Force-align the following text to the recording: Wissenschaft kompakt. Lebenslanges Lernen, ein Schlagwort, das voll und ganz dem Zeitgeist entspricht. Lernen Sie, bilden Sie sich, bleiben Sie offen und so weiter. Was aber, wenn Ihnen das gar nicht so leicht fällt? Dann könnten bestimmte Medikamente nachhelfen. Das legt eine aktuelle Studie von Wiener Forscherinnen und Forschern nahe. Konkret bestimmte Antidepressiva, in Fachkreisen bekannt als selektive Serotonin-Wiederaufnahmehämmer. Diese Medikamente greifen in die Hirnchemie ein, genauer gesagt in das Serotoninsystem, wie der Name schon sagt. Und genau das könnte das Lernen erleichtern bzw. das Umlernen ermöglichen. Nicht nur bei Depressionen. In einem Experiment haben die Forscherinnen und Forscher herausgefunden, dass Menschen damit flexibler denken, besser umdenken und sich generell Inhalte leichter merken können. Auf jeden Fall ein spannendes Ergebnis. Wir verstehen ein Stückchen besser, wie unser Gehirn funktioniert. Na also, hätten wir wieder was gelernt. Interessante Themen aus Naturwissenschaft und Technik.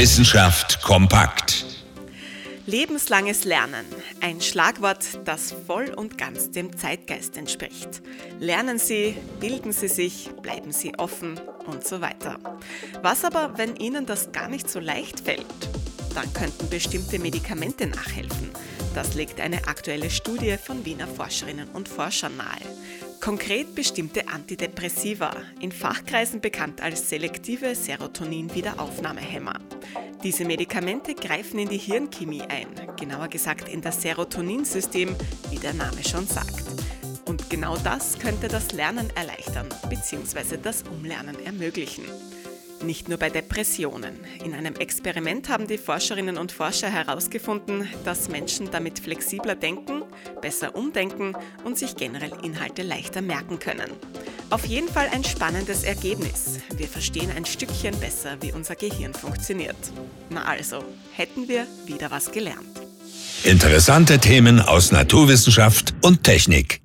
Wissenschaft 0.00 0.80
kompakt. 0.80 1.66
Lebenslanges 2.64 3.44
Lernen, 3.44 3.84
ein 4.22 4.40
Schlagwort, 4.40 5.04
das 5.26 5.54
voll 5.66 5.90
und 5.94 6.16
ganz 6.16 6.50
dem 6.50 6.74
Zeitgeist 6.74 7.36
entspricht. 7.36 8.00
Lernen 8.38 8.78
Sie, 8.78 9.14
bilden 9.40 9.72
Sie 9.72 9.88
sich, 9.88 10.30
bleiben 10.40 10.72
Sie 10.72 10.96
offen 10.96 11.38
und 11.66 11.86
so 11.86 12.00
weiter. 12.00 12.38
Was 13.02 13.26
aber, 13.26 13.58
wenn 13.58 13.76
Ihnen 13.76 14.06
das 14.06 14.32
gar 14.32 14.48
nicht 14.48 14.70
so 14.70 14.80
leicht 14.80 15.20
fällt? 15.20 15.44
Dann 16.14 16.32
könnten 16.32 16.70
bestimmte 16.70 17.18
Medikamente 17.18 17.86
nachhelfen. 17.86 18.52
Das 18.94 19.12
legt 19.12 19.38
eine 19.38 19.68
aktuelle 19.68 20.08
Studie 20.08 20.56
von 20.56 20.86
Wiener 20.86 21.08
Forscherinnen 21.08 21.68
und 21.74 21.90
Forschern 21.90 22.38
nahe. 22.38 23.09
Konkret 23.20 23.74
bestimmte 23.74 24.28
Antidepressiva, 24.28 25.30
in 25.60 25.72
Fachkreisen 25.72 26.40
bekannt 26.40 26.80
als 26.80 27.10
selektive 27.10 27.74
Serotonin-Wiederaufnahmehämmer. 27.74 29.60
Diese 30.22 30.46
Medikamente 30.46 31.14
greifen 31.14 31.58
in 31.58 31.68
die 31.68 31.76
Hirnchemie 31.76 32.40
ein, 32.40 32.68
genauer 32.98 33.28
gesagt 33.28 33.68
in 33.68 33.82
das 33.82 34.00
Serotoninsystem, 34.00 35.14
wie 35.50 35.58
der 35.58 35.74
Name 35.74 36.02
schon 36.02 36.26
sagt. 36.26 36.64
Und 37.26 37.50
genau 37.50 37.76
das 37.76 38.18
könnte 38.18 38.48
das 38.48 38.72
Lernen 38.72 39.10
erleichtern 39.14 39.68
bzw. 39.90 40.56
das 40.56 40.84
Umlernen 40.84 41.36
ermöglichen. 41.44 42.04
Nicht 42.82 43.08
nur 43.08 43.18
bei 43.18 43.28
Depressionen. 43.28 44.14
In 44.42 44.54
einem 44.54 44.74
Experiment 44.74 45.50
haben 45.50 45.66
die 45.66 45.76
Forscherinnen 45.76 46.38
und 46.38 46.50
Forscher 46.50 46.88
herausgefunden, 46.88 47.86
dass 48.04 48.28
Menschen 48.28 48.70
damit 48.70 49.00
flexibler 49.00 49.54
denken, 49.54 50.02
besser 50.40 50.74
umdenken 50.74 51.34
und 51.64 51.76
sich 51.76 51.94
generell 51.94 52.32
Inhalte 52.42 52.82
leichter 52.82 53.20
merken 53.20 53.58
können. 53.58 53.90
Auf 54.48 54.64
jeden 54.64 54.88
Fall 54.88 55.08
ein 55.12 55.24
spannendes 55.24 55.84
Ergebnis. 55.84 56.58
Wir 56.74 56.88
verstehen 56.88 57.30
ein 57.36 57.44
Stückchen 57.44 57.98
besser, 58.00 58.38
wie 58.40 58.52
unser 58.52 58.76
Gehirn 58.76 59.12
funktioniert. 59.12 59.76
Na 60.30 60.44
also, 60.44 60.82
hätten 61.14 61.48
wir 61.48 61.66
wieder 61.86 62.10
was 62.10 62.32
gelernt. 62.32 62.80
Interessante 63.44 64.18
Themen 64.18 64.60
aus 64.60 64.90
Naturwissenschaft 64.90 65.94
und 66.02 66.24
Technik. 66.24 66.79